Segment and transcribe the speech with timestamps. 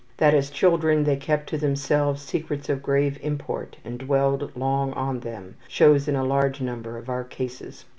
[0.17, 5.19] That as children they kept to themselves secrets of grave import and dwelled long on
[5.19, 7.85] them, shows in a large number of our cases.